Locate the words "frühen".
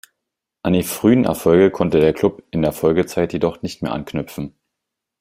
0.81-1.25